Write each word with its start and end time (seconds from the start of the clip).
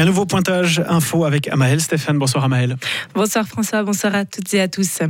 Un 0.00 0.06
nouveau 0.06 0.24
pointage 0.24 0.82
info 0.88 1.26
avec 1.26 1.48
Amael 1.48 1.78
Stéphane. 1.78 2.18
Bonsoir 2.18 2.44
Amael. 2.44 2.78
Bonsoir 3.14 3.46
François, 3.46 3.82
bonsoir 3.82 4.14
à 4.14 4.24
toutes 4.24 4.54
et 4.54 4.60
à 4.62 4.66
tous. 4.66 5.00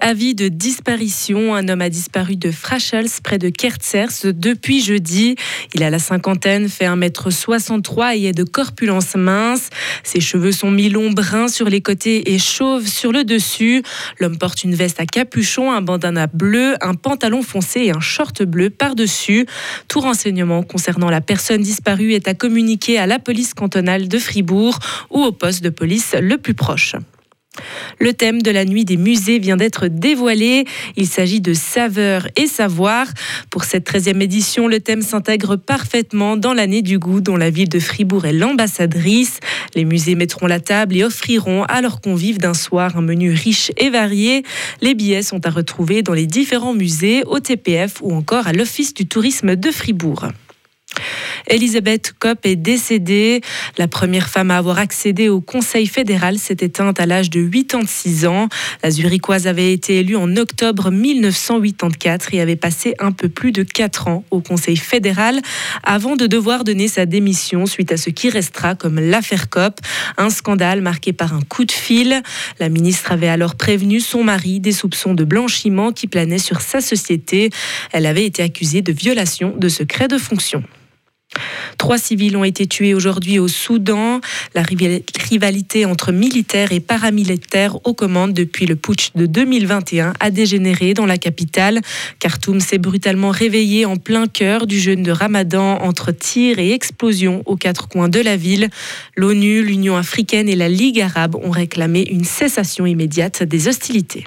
Avis 0.00 0.34
de 0.34 0.48
disparition, 0.48 1.54
un 1.54 1.68
homme 1.68 1.80
a 1.80 1.88
disparu 1.88 2.34
de 2.34 2.50
Frachels 2.50 3.06
près 3.22 3.38
de 3.38 3.50
Kertzers 3.50 4.32
depuis 4.34 4.82
jeudi. 4.82 5.36
Il 5.74 5.84
a 5.84 5.90
la 5.90 6.00
cinquantaine, 6.00 6.68
fait 6.68 6.86
1m63 6.86 8.16
et 8.16 8.24
est 8.24 8.32
de 8.32 8.42
corpulence 8.42 9.14
mince. 9.14 9.70
Ses 10.02 10.20
cheveux 10.20 10.50
sont 10.50 10.72
mi-longs 10.72 11.12
bruns 11.12 11.46
sur 11.46 11.68
les 11.68 11.80
côtés 11.80 12.34
et 12.34 12.40
chauves 12.40 12.88
sur 12.88 13.12
le 13.12 13.22
dessus. 13.22 13.84
L'homme 14.18 14.38
porte 14.38 14.64
une 14.64 14.74
veste 14.74 14.98
à 14.98 15.06
capuchon, 15.06 15.70
un 15.70 15.82
bandana 15.82 16.26
bleu, 16.26 16.74
un 16.80 16.94
pantalon 16.94 17.42
foncé 17.42 17.82
et 17.82 17.90
un 17.92 18.00
short 18.00 18.42
bleu 18.42 18.70
par-dessus. 18.70 19.46
Tout 19.86 20.00
renseignement 20.00 20.64
concernant 20.64 21.10
la 21.10 21.20
personne 21.20 21.62
disparue 21.62 22.14
est 22.14 22.26
à 22.26 22.34
communiquer 22.34 22.98
à 22.98 23.06
la 23.06 23.20
police 23.20 23.54
cantonale 23.54 24.08
de 24.08 24.15
Fribourg 24.18 24.78
ou 25.10 25.22
au 25.22 25.32
poste 25.32 25.62
de 25.62 25.70
police 25.70 26.14
le 26.20 26.38
plus 26.38 26.54
proche. 26.54 26.96
Le 27.98 28.12
thème 28.12 28.42
de 28.42 28.50
la 28.50 28.64
nuit 28.64 28.84
des 28.84 28.96
musées 28.96 29.38
vient 29.38 29.56
d'être 29.56 29.88
dévoilé. 29.88 30.64
Il 30.96 31.06
s'agit 31.06 31.40
de 31.40 31.54
saveur 31.54 32.28
et 32.36 32.46
savoir. 32.46 33.06
Pour 33.50 33.64
cette 33.64 33.90
13e 33.90 34.20
édition, 34.20 34.68
le 34.68 34.80
thème 34.80 35.02
s'intègre 35.02 35.56
parfaitement 35.56 36.36
dans 36.36 36.52
l'année 36.52 36.82
du 36.82 36.98
goût 36.98 37.20
dont 37.20 37.36
la 37.36 37.50
ville 37.50 37.68
de 37.68 37.78
Fribourg 37.78 38.26
est 38.26 38.32
l'ambassadrice. 38.32 39.40
Les 39.74 39.84
musées 39.84 40.14
mettront 40.14 40.46
la 40.46 40.60
table 40.60 40.96
et 40.96 41.04
offriront 41.04 41.64
à 41.64 41.80
leurs 41.80 42.00
convives 42.00 42.38
d'un 42.38 42.54
soir 42.54 42.96
un 42.96 43.02
menu 43.02 43.30
riche 43.30 43.72
et 43.76 43.90
varié. 43.90 44.42
Les 44.82 44.94
billets 44.94 45.22
sont 45.22 45.46
à 45.46 45.50
retrouver 45.50 46.02
dans 46.02 46.14
les 46.14 46.26
différents 46.26 46.74
musées, 46.74 47.22
au 47.24 47.40
TPF 47.40 48.00
ou 48.02 48.12
encore 48.14 48.46
à 48.46 48.52
l'Office 48.52 48.94
du 48.94 49.06
tourisme 49.06 49.56
de 49.56 49.70
Fribourg. 49.70 50.28
Elisabeth 51.48 52.12
Kopp 52.18 52.44
est 52.44 52.56
décédée. 52.56 53.40
La 53.78 53.88
première 53.88 54.28
femme 54.28 54.50
à 54.50 54.58
avoir 54.58 54.78
accédé 54.78 55.28
au 55.28 55.40
Conseil 55.40 55.86
fédéral 55.86 56.38
s'est 56.38 56.56
éteinte 56.60 57.00
à 57.00 57.06
l'âge 57.06 57.30
de 57.30 57.46
86 57.46 58.26
ans. 58.26 58.48
La 58.82 58.90
Zurichoise 58.90 59.46
avait 59.46 59.72
été 59.72 60.00
élue 60.00 60.16
en 60.16 60.36
octobre 60.36 60.90
1984 60.90 62.34
et 62.34 62.40
avait 62.40 62.56
passé 62.56 62.94
un 62.98 63.12
peu 63.12 63.28
plus 63.28 63.52
de 63.52 63.62
4 63.62 64.08
ans 64.08 64.24
au 64.30 64.40
Conseil 64.40 64.76
fédéral 64.76 65.40
avant 65.82 66.16
de 66.16 66.26
devoir 66.26 66.64
donner 66.64 66.88
sa 66.88 67.06
démission 67.06 67.66
suite 67.66 67.92
à 67.92 67.96
ce 67.96 68.10
qui 68.10 68.28
restera 68.28 68.74
comme 68.74 68.98
l'affaire 68.98 69.48
Kopp, 69.48 69.80
un 70.16 70.30
scandale 70.30 70.80
marqué 70.80 71.12
par 71.12 71.32
un 71.34 71.42
coup 71.42 71.64
de 71.64 71.72
fil. 71.72 72.22
La 72.58 72.68
ministre 72.68 73.12
avait 73.12 73.28
alors 73.28 73.54
prévenu 73.54 74.00
son 74.00 74.24
mari 74.24 74.60
des 74.60 74.72
soupçons 74.72 75.14
de 75.14 75.24
blanchiment 75.24 75.92
qui 75.92 76.06
planaient 76.06 76.38
sur 76.38 76.60
sa 76.60 76.80
société. 76.80 77.50
Elle 77.92 78.06
avait 78.06 78.24
été 78.24 78.42
accusée 78.42 78.82
de 78.82 78.92
violation 78.92 79.54
de 79.56 79.68
secret 79.68 80.08
de 80.08 80.18
fonction. 80.18 80.62
Trois 81.78 81.98
civils 81.98 82.36
ont 82.36 82.44
été 82.44 82.66
tués 82.66 82.94
aujourd'hui 82.94 83.38
au 83.38 83.48
Soudan. 83.48 84.20
La 84.54 84.62
rivalité 84.62 85.84
entre 85.84 86.12
militaires 86.12 86.72
et 86.72 86.80
paramilitaires 86.80 87.76
aux 87.86 87.94
commandes 87.94 88.32
depuis 88.32 88.66
le 88.66 88.76
putsch 88.76 89.10
de 89.14 89.26
2021 89.26 90.14
a 90.18 90.30
dégénéré 90.30 90.94
dans 90.94 91.06
la 91.06 91.18
capitale. 91.18 91.80
Khartoum 92.18 92.60
s'est 92.60 92.78
brutalement 92.78 93.30
réveillé 93.30 93.84
en 93.84 93.96
plein 93.96 94.26
cœur 94.26 94.66
du 94.66 94.78
jeûne 94.78 95.02
de 95.02 95.12
Ramadan 95.12 95.78
entre 95.82 96.12
tirs 96.12 96.58
et 96.58 96.72
explosions 96.72 97.42
aux 97.46 97.56
quatre 97.56 97.88
coins 97.88 98.08
de 98.08 98.20
la 98.20 98.36
ville. 98.36 98.68
L'ONU, 99.16 99.62
l'Union 99.62 99.96
africaine 99.96 100.48
et 100.48 100.56
la 100.56 100.68
Ligue 100.68 101.00
arabe 101.00 101.36
ont 101.36 101.50
réclamé 101.50 102.06
une 102.10 102.24
cessation 102.24 102.86
immédiate 102.86 103.42
des 103.42 103.68
hostilités. 103.68 104.24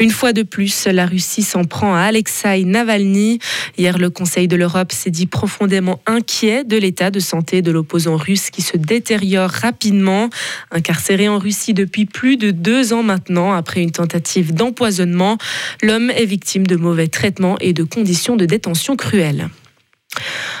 Une 0.00 0.10
fois 0.10 0.32
de 0.32 0.42
plus, 0.42 0.86
la 0.86 1.04
Russie 1.04 1.42
s'en 1.42 1.64
prend 1.64 1.94
à 1.94 2.00
Alexei 2.00 2.64
Navalny. 2.64 3.38
Hier, 3.76 3.98
le 3.98 4.08
Conseil 4.08 4.48
de 4.48 4.56
l'Europe 4.56 4.92
s'est 4.92 5.10
dit 5.10 5.26
profondément 5.26 6.00
inquiet 6.06 6.64
de 6.64 6.78
l'état 6.78 7.10
de 7.10 7.20
santé 7.20 7.60
de 7.60 7.70
l'opposant 7.70 8.16
russe 8.16 8.48
qui 8.48 8.62
se 8.62 8.78
détériore 8.78 9.50
rapidement. 9.50 10.30
Incarcéré 10.70 11.28
en 11.28 11.38
Russie 11.38 11.74
depuis 11.74 12.06
plus 12.06 12.38
de 12.38 12.50
deux 12.50 12.94
ans 12.94 13.02
maintenant, 13.02 13.52
après 13.52 13.82
une 13.82 13.92
tentative 13.92 14.54
d'empoisonnement, 14.54 15.36
l'homme 15.82 16.10
est 16.10 16.24
victime 16.24 16.66
de 16.66 16.76
mauvais 16.76 17.08
traitements 17.08 17.58
et 17.60 17.74
de 17.74 17.82
conditions 17.82 18.36
de 18.36 18.46
détention 18.46 18.96
cruelles. 18.96 19.50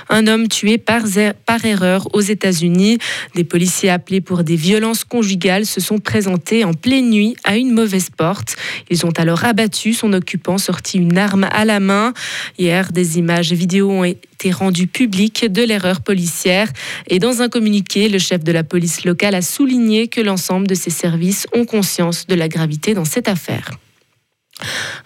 Un 0.08 0.26
homme 0.26 0.48
tué 0.48 0.78
par, 0.78 1.02
par 1.46 1.64
erreur 1.64 2.08
aux 2.14 2.20
États-Unis. 2.20 2.98
Des 3.34 3.44
policiers 3.44 3.90
appelés 3.90 4.20
pour 4.20 4.44
des 4.44 4.56
violences 4.56 5.04
conjugales 5.04 5.66
se 5.66 5.80
sont 5.80 5.98
présentés 5.98 6.64
en 6.64 6.72
pleine 6.72 7.10
nuit 7.10 7.36
à 7.44 7.56
une 7.56 7.72
mauvaise 7.72 8.10
porte. 8.10 8.56
Ils 8.90 9.06
ont 9.06 9.12
alors 9.16 9.44
abattu 9.44 9.92
son 9.92 10.12
occupant, 10.12 10.58
sorti 10.58 10.98
une 10.98 11.18
arme 11.18 11.48
à 11.50 11.64
la 11.64 11.80
main. 11.80 12.12
Hier, 12.58 12.92
des 12.92 13.18
images 13.18 13.52
vidéo 13.52 13.90
ont 13.90 14.04
été 14.04 14.50
rendues 14.50 14.86
publiques 14.86 15.50
de 15.50 15.62
l'erreur 15.62 16.00
policière. 16.00 16.68
Et 17.08 17.18
dans 17.18 17.42
un 17.42 17.48
communiqué, 17.48 18.08
le 18.08 18.18
chef 18.18 18.42
de 18.42 18.52
la 18.52 18.64
police 18.64 19.04
locale 19.04 19.34
a 19.34 19.42
souligné 19.42 20.08
que 20.08 20.20
l'ensemble 20.20 20.66
de 20.66 20.74
ses 20.74 20.90
services 20.90 21.46
ont 21.54 21.64
conscience 21.64 22.26
de 22.26 22.34
la 22.34 22.48
gravité 22.48 22.94
dans 22.94 23.04
cette 23.04 23.28
affaire. 23.28 23.70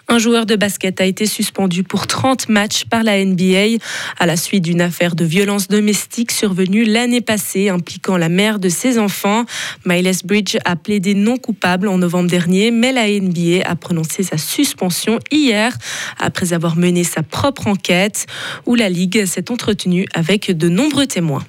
Un 0.07 0.19
joueur 0.19 0.45
de 0.45 0.55
basket 0.55 1.01
a 1.01 1.05
été 1.05 1.25
suspendu 1.25 1.83
pour 1.83 2.05
30 2.05 2.47
matchs 2.47 2.85
par 2.85 3.03
la 3.03 3.23
NBA 3.23 3.79
à 4.19 4.25
la 4.27 4.37
suite 4.37 4.63
d'une 4.63 4.81
affaire 4.81 5.15
de 5.15 5.25
violence 5.25 5.67
domestique 5.67 6.31
survenue 6.31 6.83
l'année 6.83 7.21
passée 7.21 7.69
impliquant 7.69 8.15
la 8.15 8.29
mère 8.29 8.59
de 8.59 8.69
ses 8.69 8.99
enfants. 8.99 9.45
Miles 9.83 10.11
Bridge 10.23 10.57
a 10.63 10.75
plaidé 10.75 11.15
non 11.15 11.37
coupable 11.37 11.87
en 11.87 11.97
novembre 11.97 12.29
dernier, 12.29 12.69
mais 12.69 12.91
la 12.91 13.07
NBA 13.07 13.65
a 13.65 13.75
prononcé 13.75 14.21
sa 14.21 14.37
suspension 14.37 15.19
hier 15.31 15.75
après 16.19 16.53
avoir 16.53 16.75
mené 16.75 17.03
sa 17.03 17.23
propre 17.23 17.67
enquête 17.67 18.27
où 18.67 18.75
la 18.75 18.89
Ligue 18.89 19.25
s'est 19.25 19.49
entretenue 19.49 20.05
avec 20.13 20.55
de 20.55 20.69
nombreux 20.69 21.07
témoins. 21.07 21.43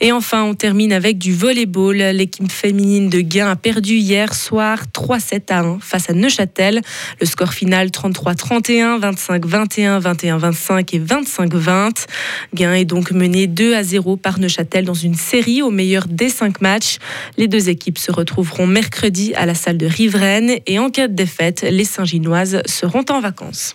Et 0.00 0.12
enfin, 0.12 0.42
on 0.42 0.54
termine 0.54 0.92
avec 0.92 1.18
du 1.18 1.34
volleyball. 1.34 1.96
L'équipe 1.96 2.50
féminine 2.50 3.08
de 3.08 3.20
Gain 3.20 3.50
a 3.50 3.56
perdu 3.56 3.94
hier 3.94 4.34
soir 4.34 4.78
3-7 4.92 5.52
à 5.52 5.60
1 5.60 5.78
face 5.80 6.10
à 6.10 6.12
Neuchâtel. 6.12 6.80
Le 7.20 7.26
score 7.26 7.52
final 7.52 7.88
33-31, 7.88 9.00
25-21, 9.00 10.00
21-25 10.00 10.96
et 10.96 11.00
25-20. 11.00 12.06
Gain 12.54 12.74
est 12.74 12.84
donc 12.84 13.12
mené 13.12 13.46
2 13.46 13.74
à 13.74 13.82
0 13.82 14.16
par 14.16 14.38
Neuchâtel 14.38 14.84
dans 14.84 14.94
une 14.94 15.14
série 15.14 15.62
au 15.62 15.70
meilleur 15.70 16.06
des 16.08 16.28
5 16.28 16.60
matchs. 16.60 16.98
Les 17.36 17.48
deux 17.48 17.68
équipes 17.68 17.98
se 17.98 18.12
retrouveront 18.12 18.66
mercredi 18.66 19.34
à 19.34 19.46
la 19.46 19.54
salle 19.54 19.78
de 19.78 19.86
Riveraine 19.86 20.58
et 20.66 20.78
en 20.78 20.90
cas 20.90 21.08
de 21.08 21.14
défaite, 21.14 21.66
les 21.68 21.84
Saint-Ginoises 21.84 22.62
seront 22.66 23.04
en 23.10 23.20
vacances. 23.20 23.74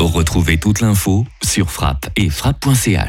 Retrouvez 0.00 0.58
toute 0.58 0.80
l'info 0.80 1.26
sur 1.42 1.70
frappe 1.70 2.08
et 2.16 2.30
frappe.ch. 2.30 2.96